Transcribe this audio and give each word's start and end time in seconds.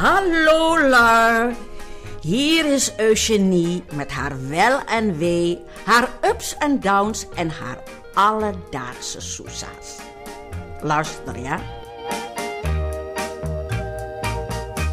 Hallo 0.00 0.88
Lar. 0.88 1.52
Hier 2.20 2.64
is 2.64 2.92
Eugenie 2.96 3.84
met 3.92 4.10
haar 4.10 4.48
wel 4.48 4.84
en 4.84 5.18
wee, 5.18 5.58
haar 5.84 6.08
ups 6.24 6.56
en 6.56 6.80
downs 6.80 7.28
en 7.28 7.50
haar 7.50 7.82
alledaagse 8.14 9.20
soesa's. 9.20 9.98
Luister 10.82 11.38
ja. 11.38 11.60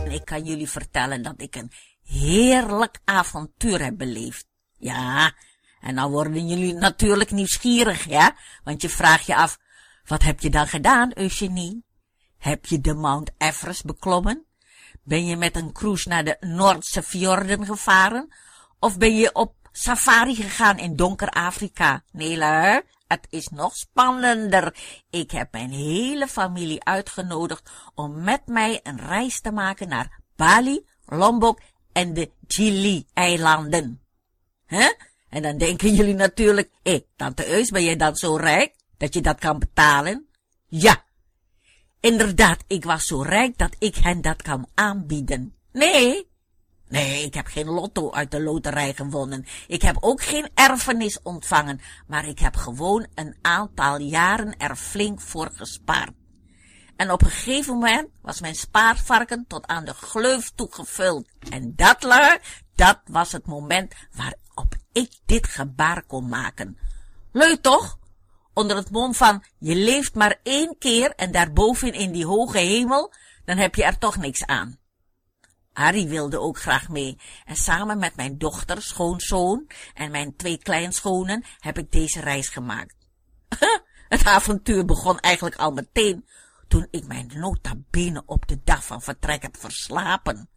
Ik 0.09 0.25
kan 0.25 0.43
jullie 0.43 0.69
vertellen 0.69 1.21
dat 1.21 1.41
ik 1.41 1.55
een 1.55 1.71
heerlijk 2.03 2.99
avontuur 3.05 3.83
heb 3.83 3.97
beleefd. 3.97 4.47
Ja, 4.77 5.33
en 5.81 5.95
dan 5.95 6.11
worden 6.11 6.47
jullie 6.47 6.73
natuurlijk 6.73 7.31
nieuwsgierig, 7.31 8.05
ja? 8.09 8.35
Want 8.63 8.81
je 8.81 8.89
vraagt 8.89 9.25
je 9.25 9.35
af, 9.35 9.57
wat 10.05 10.23
heb 10.23 10.39
je 10.39 10.49
dan 10.49 10.67
gedaan, 10.67 11.11
Eugenie? 11.13 11.85
Heb 12.37 12.65
je 12.65 12.81
de 12.81 12.93
Mount 12.93 13.31
Everest 13.37 13.85
beklommen? 13.85 14.46
Ben 15.07 15.25
je 15.25 15.35
met 15.37 15.55
een 15.55 15.71
cruise 15.71 16.09
naar 16.09 16.23
de 16.23 16.37
Noordse 16.39 17.03
fjorden 17.03 17.65
gevaren? 17.65 18.33
Of 18.79 18.97
ben 18.97 19.15
je 19.15 19.33
op 19.33 19.53
safari 19.71 20.35
gegaan 20.35 20.77
in 20.77 20.95
donker 20.95 21.29
Afrika? 21.29 22.03
Nee, 22.11 22.37
luister, 22.37 22.83
het 23.07 23.27
is 23.29 23.47
nog 23.47 23.75
spannender. 23.75 24.75
Ik 25.09 25.31
heb 25.31 25.51
mijn 25.51 25.69
hele 25.69 26.27
familie 26.27 26.83
uitgenodigd 26.83 27.69
om 27.95 28.23
met 28.23 28.41
mij 28.45 28.79
een 28.83 28.99
reis 28.99 29.41
te 29.41 29.51
maken 29.51 29.87
naar 29.87 30.19
Bali, 30.35 30.85
Lombok 31.05 31.61
en 31.91 32.13
de 32.13 32.31
Gili-eilanden. 32.47 34.01
Huh? 34.65 34.91
En 35.29 35.41
dan 35.41 35.57
denken 35.57 35.93
jullie 35.93 36.15
natuurlijk, 36.15 36.69
hé, 36.83 36.91
hey, 36.91 37.05
tante 37.15 37.49
Eus, 37.49 37.69
ben 37.69 37.83
jij 37.83 37.95
dan 37.95 38.15
zo 38.15 38.35
rijk 38.35 38.75
dat 38.97 39.13
je 39.13 39.21
dat 39.21 39.39
kan 39.39 39.59
betalen? 39.59 40.27
Ja, 40.67 41.03
inderdaad, 42.07 42.63
ik 42.67 42.83
was 42.83 43.05
zo 43.05 43.21
rijk 43.21 43.57
dat 43.57 43.75
ik 43.79 43.95
hen 43.95 44.21
dat 44.21 44.41
kan 44.41 44.67
aanbieden. 44.73 45.55
Nee, 45.71 46.29
nee, 46.87 47.23
ik 47.23 47.33
heb 47.33 47.47
geen 47.47 47.65
lotto 47.65 48.11
uit 48.11 48.31
de 48.31 48.41
loterij 48.41 48.93
gewonnen. 48.93 49.45
Ik 49.67 49.81
heb 49.81 49.97
ook 49.99 50.21
geen 50.21 50.49
erfenis 50.53 51.21
ontvangen, 51.21 51.81
maar 52.07 52.27
ik 52.27 52.39
heb 52.39 52.55
gewoon 52.55 53.07
een 53.13 53.35
aantal 53.41 53.99
jaren 53.99 54.57
er 54.57 54.75
flink 54.75 55.21
voor 55.21 55.49
gespaard. 55.53 56.11
En 56.95 57.11
op 57.11 57.21
een 57.21 57.29
gegeven 57.29 57.73
moment 57.73 58.09
was 58.21 58.41
mijn 58.41 58.55
spaarvarken 58.55 59.45
tot 59.47 59.67
aan 59.67 59.85
de 59.85 59.93
gleuf 59.93 60.51
toegevuld. 60.55 61.27
En 61.49 61.73
dat, 61.75 62.03
lui, 62.03 62.39
dat 62.75 62.99
was 63.05 63.31
het 63.31 63.45
moment 63.45 63.93
waarop 64.15 64.75
ik 64.91 65.11
dit 65.25 65.47
gebaar 65.47 66.03
kon 66.03 66.29
maken. 66.29 66.77
Leuk 67.31 67.61
toch? 67.61 67.97
Onder 68.57 68.75
het 68.75 68.91
mom 68.91 69.13
van, 69.13 69.43
je 69.59 69.75
leeft 69.75 70.15
maar 70.15 70.39
één 70.43 70.75
keer 70.77 71.11
en 71.15 71.31
daarboven 71.31 71.93
in 71.93 72.11
die 72.11 72.25
hoge 72.25 72.57
hemel, 72.57 73.13
dan 73.45 73.57
heb 73.57 73.75
je 73.75 73.83
er 73.83 73.97
toch 73.97 74.17
niks 74.17 74.45
aan. 74.45 74.79
Harry 75.73 76.07
wilde 76.07 76.39
ook 76.39 76.59
graag 76.59 76.89
mee 76.89 77.17
en 77.45 77.55
samen 77.55 77.97
met 77.97 78.15
mijn 78.15 78.37
dochter, 78.37 78.81
schoonzoon 78.81 79.67
en 79.93 80.11
mijn 80.11 80.35
twee 80.35 80.57
kleinschonen 80.57 81.43
heb 81.59 81.77
ik 81.77 81.91
deze 81.91 82.19
reis 82.19 82.49
gemaakt. 82.49 82.95
het 84.09 84.25
avontuur 84.25 84.85
begon 84.85 85.19
eigenlijk 85.19 85.55
al 85.55 85.71
meteen 85.71 86.25
toen 86.67 86.87
ik 86.91 87.07
mijn 87.07 87.31
nota 87.33 87.73
bene 87.89 88.23
op 88.25 88.47
de 88.47 88.61
dag 88.63 88.85
van 88.85 89.01
vertrek 89.01 89.41
heb 89.41 89.57
verslapen. 89.57 90.49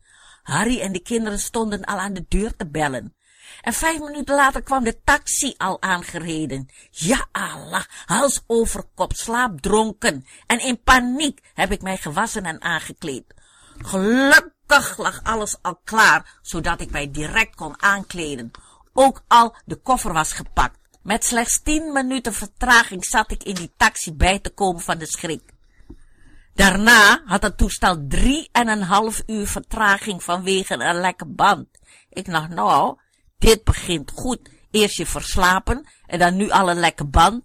Harry 0.42 0.80
en 0.80 0.92
de 0.92 1.02
kinderen 1.02 1.38
stonden 1.38 1.84
al 1.84 1.98
aan 1.98 2.12
de 2.12 2.24
deur 2.28 2.56
te 2.56 2.68
bellen. 2.68 3.14
En 3.60 3.72
vijf 3.72 3.98
minuten 3.98 4.34
later 4.34 4.62
kwam 4.62 4.84
de 4.84 5.00
taxi 5.04 5.54
al 5.56 5.82
aangereden. 5.82 6.68
Ja 6.90 7.26
Allah, 7.32 7.84
hals 8.06 8.42
over 8.46 8.84
kop, 8.94 9.12
slaapdronken. 9.12 10.26
En 10.46 10.60
in 10.60 10.82
paniek 10.82 11.40
heb 11.54 11.72
ik 11.72 11.82
mij 11.82 11.96
gewassen 11.96 12.44
en 12.44 12.62
aangekleed. 12.62 13.24
Gelukkig 13.78 14.96
lag 14.96 15.20
alles 15.22 15.56
al 15.62 15.80
klaar, 15.84 16.38
zodat 16.42 16.80
ik 16.80 16.90
mij 16.90 17.10
direct 17.10 17.54
kon 17.54 17.82
aankleden. 17.82 18.50
Ook 18.92 19.22
al 19.28 19.54
de 19.64 19.76
koffer 19.76 20.12
was 20.12 20.32
gepakt. 20.32 20.78
Met 21.02 21.24
slechts 21.24 21.62
tien 21.62 21.92
minuten 21.92 22.34
vertraging 22.34 23.04
zat 23.04 23.30
ik 23.30 23.42
in 23.42 23.54
die 23.54 23.72
taxi 23.76 24.12
bij 24.12 24.38
te 24.38 24.50
komen 24.50 24.80
van 24.80 24.98
de 24.98 25.06
schrik. 25.06 25.42
Daarna 26.54 27.22
had 27.24 27.42
het 27.42 27.56
toestel 27.56 28.04
drie 28.08 28.48
en 28.52 28.68
een 28.68 28.82
half 28.82 29.22
uur 29.26 29.46
vertraging 29.46 30.22
vanwege 30.22 30.74
een 30.74 31.00
lekke 31.00 31.26
band. 31.26 31.68
Ik 32.10 32.30
dacht, 32.30 32.48
nou, 32.48 32.98
dit 33.40 33.64
begint 33.64 34.10
goed. 34.14 34.50
Eerst 34.70 34.96
je 34.96 35.06
verslapen 35.06 35.86
en 36.06 36.18
dan 36.18 36.36
nu 36.36 36.50
al 36.50 36.70
een 36.70 36.80
lekke 36.80 37.04
band. 37.04 37.44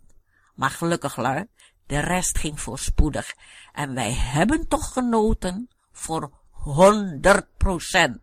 Maar 0.56 0.70
gelukkig 0.70 1.16
lui, 1.16 1.46
de 1.88 2.00
rest 2.00 2.38
ging 2.38 2.62
voorspoedig. 2.62 3.34
En 3.74 3.94
wij 3.94 4.14
hebben 4.14 4.68
toch 4.68 4.94
genoten 4.94 5.70
voor 5.92 6.32
honderd 6.52 7.46
procent. 7.58 8.20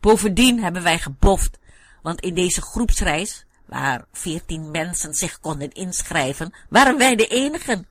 Bovendien 0.00 0.62
hebben 0.62 0.82
wij 0.82 0.98
geboft, 0.98 1.58
want 2.02 2.20
in 2.20 2.34
deze 2.34 2.62
groepsreis, 2.62 3.44
waar 3.66 4.04
veertien 4.12 4.70
mensen 4.70 5.14
zich 5.14 5.40
konden 5.40 5.72
inschrijven, 5.72 6.54
waren 6.68 6.98
wij 6.98 7.16
de 7.16 7.26
enigen. 7.26 7.86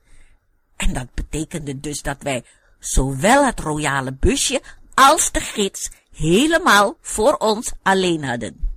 En 0.76 0.92
dat 0.92 1.14
betekende 1.14 1.80
dus 1.80 2.02
dat 2.02 2.22
wij 2.22 2.44
zowel 2.78 3.46
het 3.46 3.60
royale 3.60 4.12
busje 4.12 4.62
als 4.94 5.32
de 5.32 5.40
gids 5.40 5.90
helemaal 6.12 6.96
voor 7.00 7.34
ons 7.34 7.72
alleen 7.82 8.24
hadden. 8.24 8.69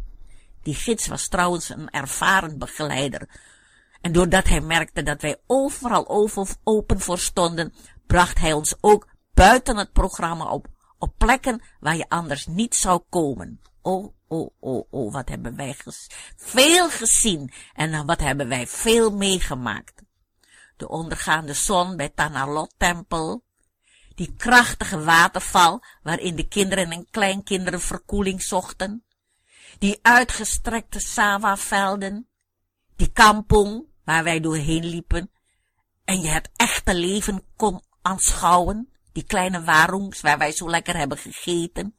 Die 0.63 0.75
gids 0.75 1.07
was 1.07 1.27
trouwens 1.27 1.69
een 1.69 1.89
ervaren 1.89 2.57
begeleider. 2.57 3.29
En 4.01 4.11
doordat 4.11 4.47
hij 4.47 4.61
merkte 4.61 5.03
dat 5.03 5.21
wij 5.21 5.41
overal 5.47 6.09
over 6.09 6.47
open 6.63 6.99
voor 6.99 7.19
stonden, 7.19 7.73
bracht 8.07 8.39
hij 8.39 8.53
ons 8.53 8.75
ook 8.81 9.07
buiten 9.33 9.77
het 9.77 9.91
programma 9.91 10.45
op, 10.49 10.67
op 10.97 11.13
plekken 11.17 11.63
waar 11.79 11.95
je 11.95 12.09
anders 12.09 12.45
niet 12.45 12.75
zou 12.75 13.01
komen. 13.09 13.61
Oh, 13.81 14.13
oh, 14.27 14.49
oh, 14.59 14.87
oh, 14.89 15.13
wat 15.13 15.29
hebben 15.29 15.55
wij 15.55 15.75
veel 16.35 16.89
gezien 16.89 17.53
en 17.73 18.05
wat 18.05 18.19
hebben 18.19 18.47
wij 18.47 18.67
veel 18.67 19.11
meegemaakt. 19.11 20.01
De 20.77 20.89
ondergaande 20.89 21.53
zon 21.53 21.95
bij 21.95 22.09
Tanalot 22.09 22.73
tempel, 22.77 23.43
die 24.15 24.33
krachtige 24.37 25.03
waterval 25.03 25.83
waarin 26.03 26.35
de 26.35 26.47
kinderen 26.47 26.91
en 26.91 27.07
kleinkinderen 27.11 27.81
verkoeling 27.81 28.41
zochten, 28.41 29.03
die 29.79 29.99
uitgestrekte 30.01 30.99
sawa-velden, 30.99 32.27
die 32.95 33.11
kampong 33.11 33.85
waar 34.03 34.23
wij 34.23 34.39
doorheen 34.39 34.85
liepen 34.85 35.31
en 36.05 36.21
je 36.21 36.29
het 36.29 36.49
echte 36.55 36.95
leven 36.95 37.43
kon 37.55 37.81
aanschouwen, 38.01 38.89
die 39.11 39.23
kleine 39.23 39.63
warungs 39.63 40.21
waar 40.21 40.37
wij 40.37 40.51
zo 40.51 40.69
lekker 40.69 40.97
hebben 40.97 41.17
gegeten, 41.17 41.95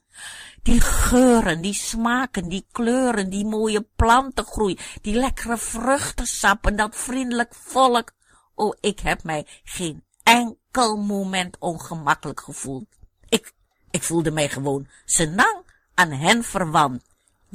die 0.63 0.81
geuren, 0.81 1.61
die 1.61 1.75
smaken, 1.75 2.49
die 2.49 2.67
kleuren, 2.73 3.31
die 3.31 3.47
mooie 3.47 3.87
plantengroei, 3.97 4.79
die 5.03 5.15
lekkere 5.15 5.57
vruchtensappen, 5.57 6.77
dat 6.77 6.97
vriendelijk 6.97 7.55
volk. 7.55 8.13
Oh, 8.55 8.77
ik 8.81 9.01
heb 9.01 9.23
mij 9.23 9.47
geen 9.65 10.05
enkel 10.23 10.97
moment 10.97 11.57
ongemakkelijk 11.59 12.41
gevoeld. 12.41 12.87
Ik, 13.29 13.53
ik 13.91 14.03
voelde 14.03 14.31
mij 14.31 14.49
gewoon 14.49 14.89
senang 15.05 15.65
aan 15.95 16.11
hen 16.11 16.45
verwant. 16.45 17.03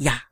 Ja, 0.01 0.23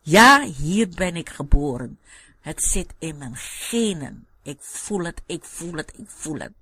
ja, 0.00 0.44
hier 0.44 0.88
ben 0.88 1.16
ik 1.16 1.28
geboren. 1.28 1.98
Het 2.40 2.62
zit 2.62 2.94
in 2.98 3.18
mijn 3.18 3.36
genen. 3.36 4.26
Ik 4.42 4.58
voel 4.60 5.04
het, 5.04 5.22
ik 5.26 5.44
voel 5.44 5.72
het, 5.72 5.92
ik 5.98 6.10
voel 6.10 6.38
het. 6.38 6.52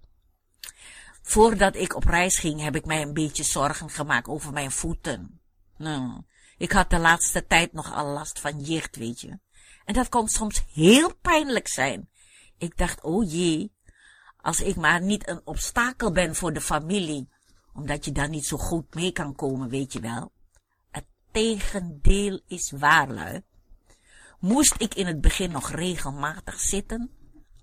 Voordat 1.22 1.76
ik 1.76 1.94
op 1.94 2.04
reis 2.04 2.38
ging, 2.38 2.60
heb 2.60 2.76
ik 2.76 2.84
mij 2.84 3.02
een 3.02 3.12
beetje 3.12 3.42
zorgen 3.42 3.90
gemaakt 3.90 4.28
over 4.28 4.52
mijn 4.52 4.70
voeten. 4.70 5.40
Nou, 5.76 6.22
ik 6.58 6.72
had 6.72 6.90
de 6.90 6.98
laatste 6.98 7.46
tijd 7.46 7.72
nogal 7.72 8.06
last 8.06 8.40
van 8.40 8.60
jicht, 8.60 8.96
weet 8.96 9.20
je. 9.20 9.38
En 9.84 9.94
dat 9.94 10.08
kon 10.08 10.28
soms 10.28 10.64
heel 10.72 11.14
pijnlijk 11.14 11.68
zijn. 11.68 12.08
Ik 12.58 12.76
dacht, 12.76 13.02
oh 13.02 13.30
jee, 13.30 13.72
als 14.36 14.60
ik 14.60 14.76
maar 14.76 15.02
niet 15.02 15.28
een 15.28 15.40
obstakel 15.44 16.12
ben 16.12 16.34
voor 16.34 16.52
de 16.52 16.60
familie, 16.60 17.28
omdat 17.72 18.04
je 18.04 18.12
dan 18.12 18.30
niet 18.30 18.46
zo 18.46 18.56
goed 18.56 18.94
mee 18.94 19.12
kan 19.12 19.34
komen, 19.34 19.68
weet 19.68 19.92
je 19.92 20.00
wel 20.00 20.34
tegendeel 21.36 22.40
is 22.46 22.70
waarlui. 22.70 23.42
Moest 24.38 24.74
ik 24.78 24.94
in 24.94 25.06
het 25.06 25.20
begin 25.20 25.50
nog 25.50 25.70
regelmatig 25.70 26.60
zitten? 26.60 27.10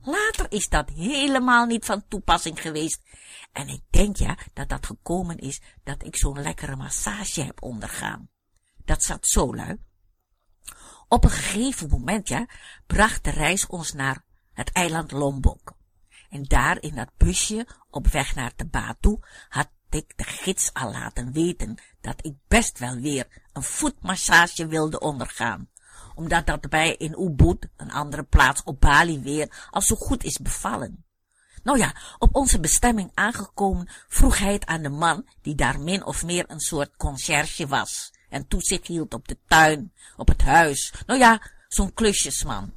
Later 0.01 0.51
is 0.51 0.69
dat 0.69 0.89
helemaal 0.89 1.65
niet 1.65 1.85
van 1.85 2.07
toepassing 2.07 2.61
geweest. 2.61 3.01
En 3.51 3.67
ik 3.67 3.81
denk 3.89 4.15
ja 4.15 4.37
dat 4.53 4.69
dat 4.69 4.85
gekomen 4.85 5.37
is 5.37 5.61
dat 5.83 6.03
ik 6.03 6.15
zo'n 6.15 6.41
lekkere 6.41 6.75
massage 6.75 7.41
heb 7.41 7.63
ondergaan. 7.63 8.29
Dat 8.85 9.03
zat 9.03 9.27
zo 9.27 9.55
lui. 9.55 9.77
Op 11.07 11.23
een 11.23 11.29
gegeven 11.29 11.89
moment 11.89 12.27
ja, 12.27 12.47
bracht 12.87 13.23
de 13.23 13.31
reis 13.31 13.67
ons 13.67 13.93
naar 13.93 14.25
het 14.51 14.71
eiland 14.71 15.11
Lombok. 15.11 15.75
En 16.29 16.43
daar 16.43 16.81
in 16.81 16.95
dat 16.95 17.17
busje, 17.17 17.67
op 17.89 18.07
weg 18.07 18.35
naar 18.35 18.53
de 18.55 18.65
Batu, 18.65 19.19
had 19.49 19.69
ik 19.93 20.13
de 20.15 20.23
gids 20.23 20.73
al 20.73 20.91
laten 20.91 21.31
weten 21.31 21.75
dat 22.01 22.25
ik 22.25 22.33
best 22.47 22.79
wel 22.79 22.95
weer 22.95 23.27
een 23.53 23.63
voetmassage 23.63 24.67
wilde 24.67 24.99
ondergaan, 24.99 25.69
omdat 26.15 26.45
dat 26.45 26.69
bij 26.69 26.95
in 26.95 27.21
Ubud, 27.21 27.67
een 27.77 27.91
andere 27.91 28.23
plaats 28.23 28.63
op 28.63 28.79
Bali 28.79 29.19
weer, 29.19 29.67
al 29.69 29.81
zo 29.81 29.95
goed 29.95 30.23
is 30.23 30.37
bevallen. 30.37 31.05
Nou 31.63 31.77
ja, 31.77 31.95
op 32.17 32.35
onze 32.35 32.59
bestemming 32.59 33.11
aangekomen 33.13 33.89
vroeg 34.07 34.37
hij 34.37 34.53
het 34.53 34.65
aan 34.65 34.81
de 34.81 34.89
man 34.89 35.27
die 35.41 35.55
daar 35.55 35.79
min 35.79 36.05
of 36.05 36.23
meer 36.23 36.45
een 36.47 36.59
soort 36.59 36.97
conciërge 36.97 37.67
was 37.67 38.13
en 38.29 38.47
toezicht 38.47 38.87
hield 38.87 39.13
op 39.13 39.27
de 39.27 39.37
tuin, 39.47 39.93
op 40.15 40.27
het 40.27 40.41
huis. 40.41 40.93
Nou 41.05 41.19
ja, 41.19 41.41
zo'n 41.67 41.93
klusjesman. 41.93 42.73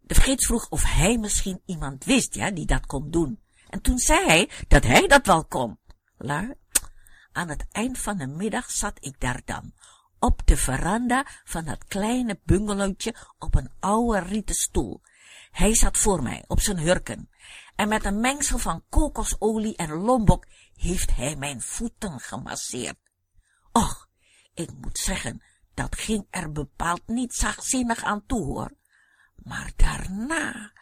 De 0.00 0.14
gids 0.14 0.46
vroeg 0.46 0.68
of 0.68 0.82
hij 0.84 1.18
misschien 1.18 1.60
iemand 1.66 2.04
wist, 2.04 2.34
ja, 2.34 2.50
die 2.50 2.66
dat 2.66 2.86
kon 2.86 3.10
doen. 3.10 3.40
En 3.68 3.80
toen 3.80 3.98
zei 3.98 4.26
hij 4.26 4.50
dat 4.68 4.84
hij 4.84 5.06
dat 5.06 5.26
wel 5.26 5.44
kon. 5.44 5.78
Lui, 6.22 6.54
aan 7.32 7.48
het 7.48 7.66
eind 7.72 7.98
van 7.98 8.16
de 8.18 8.26
middag 8.26 8.70
zat 8.70 8.96
ik 9.00 9.20
daar 9.20 9.40
dan, 9.44 9.72
op 10.18 10.40
de 10.44 10.56
veranda 10.56 11.26
van 11.44 11.64
dat 11.64 11.84
kleine 11.84 12.40
bungalowtje 12.44 13.14
op 13.38 13.54
een 13.54 13.70
oude 13.78 14.18
rieten 14.18 14.54
stoel. 14.54 15.00
Hij 15.50 15.74
zat 15.74 15.98
voor 15.98 16.22
mij 16.22 16.44
op 16.46 16.60
zijn 16.60 16.78
hurken 16.78 17.30
en 17.76 17.88
met 17.88 18.04
een 18.04 18.20
mengsel 18.20 18.58
van 18.58 18.84
kokosolie 18.88 19.76
en 19.76 19.90
lombok 19.90 20.46
heeft 20.74 21.16
hij 21.16 21.36
mijn 21.36 21.60
voeten 21.60 22.20
gemasseerd. 22.20 22.98
Och, 23.72 24.08
ik 24.54 24.70
moet 24.80 24.98
zeggen, 24.98 25.42
dat 25.74 25.96
ging 25.96 26.26
er 26.30 26.52
bepaald 26.52 27.06
niet 27.06 27.34
zachtzinnig 27.34 28.02
aan 28.02 28.26
toe, 28.26 28.44
hoor. 28.44 28.72
Maar 29.36 29.72
daarna, 29.76 30.72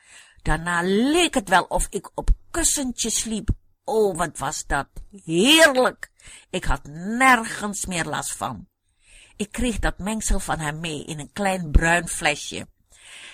daarna 0.43 0.83
leek 0.83 1.35
het 1.35 1.49
wel 1.49 1.65
of 1.65 1.87
ik 1.91 2.11
op 2.15 2.31
kussentjes 2.51 3.21
sliep. 3.21 3.51
Oh, 3.89 4.17
wat 4.17 4.39
was 4.39 4.67
dat 4.67 4.89
heerlijk! 5.25 6.11
Ik 6.51 6.65
had 6.65 6.85
nergens 7.19 7.87
meer 7.87 8.05
last 8.05 8.37
van. 8.37 8.69
Ik 9.37 9.53
kreeg 9.53 9.79
dat 9.79 9.99
mengsel 9.99 10.41
van 10.41 10.59
hem 10.59 10.81
mee 10.81 11.05
in 11.05 11.19
een 11.19 11.33
klein 11.33 11.71
bruin 11.71 12.09
flesje. 12.09 12.69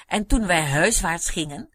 En 0.06 0.26
toen 0.26 0.46
wij 0.46 0.62
huiswaarts 0.62 1.30
gingen, 1.30 1.68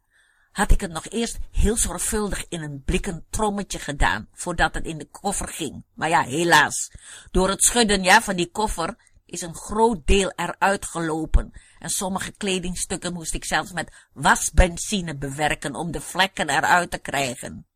had 0.51 0.71
ik 0.71 0.81
het 0.81 0.91
nog 0.91 1.05
eerst 1.09 1.37
heel 1.51 1.77
zorgvuldig 1.77 2.45
in 2.47 2.61
een 2.61 2.83
blikken 2.85 3.25
trommetje 3.29 3.79
gedaan, 3.79 4.27
voordat 4.33 4.73
het 4.73 4.85
in 4.85 4.97
de 4.97 5.09
koffer 5.09 5.47
ging. 5.47 5.83
Maar 5.93 6.09
ja, 6.09 6.23
helaas, 6.23 6.91
door 7.31 7.49
het 7.49 7.63
schudden 7.63 8.03
ja, 8.03 8.21
van 8.21 8.35
die 8.35 8.51
koffer 8.51 8.95
is 9.25 9.41
een 9.41 9.55
groot 9.55 10.07
deel 10.07 10.31
eruit 10.35 10.85
gelopen. 10.85 11.51
En 11.79 11.89
sommige 11.89 12.31
kledingstukken 12.31 13.13
moest 13.13 13.33
ik 13.33 13.45
zelfs 13.45 13.71
met 13.71 14.07
wasbenzine 14.13 15.17
bewerken 15.17 15.75
om 15.75 15.91
de 15.91 16.01
vlekken 16.01 16.49
eruit 16.49 16.91
te 16.91 16.97
krijgen. 16.97 17.68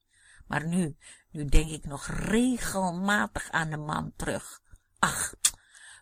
Maar 0.53 0.67
nu, 0.67 0.97
nu 1.31 1.45
denk 1.45 1.69
ik 1.69 1.85
nog 1.85 2.07
regelmatig 2.07 3.51
aan 3.51 3.69
de 3.69 3.77
man 3.77 4.13
terug. 4.15 4.61
Ach, 4.99 5.33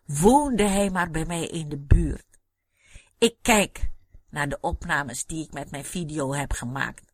woonde 0.05 0.63
hij 0.63 0.89
maar 0.89 1.11
bij 1.11 1.25
mij 1.25 1.47
in 1.47 1.69
de 1.69 1.77
buurt. 1.77 2.39
Ik 3.17 3.35
kijk 3.41 3.91
naar 4.29 4.49
de 4.49 4.57
opnames 4.61 5.25
die 5.25 5.45
ik 5.45 5.53
met 5.53 5.71
mijn 5.71 5.85
video 5.85 6.33
heb 6.33 6.51
gemaakt. 6.51 7.13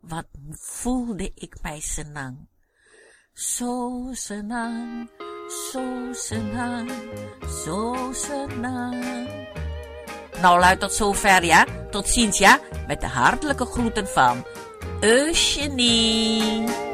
Wat 0.00 0.26
voelde 0.50 1.32
ik 1.34 1.62
mij 1.62 1.80
senang. 1.80 2.48
Zo 3.32 4.08
senang, 4.12 5.10
zo 5.72 6.12
senang, 6.12 6.90
zo 7.64 8.10
senang. 8.12 9.04
Nou, 10.40 10.60
luid 10.60 10.80
tot 10.80 10.92
zover, 10.92 11.44
ja? 11.44 11.66
Tot 11.90 12.08
ziens, 12.08 12.38
ja? 12.38 12.60
Met 12.86 13.00
de 13.00 13.08
hartelijke 13.08 13.64
groeten 13.64 14.08
van 14.08 14.44
Eugenie. 15.02 16.93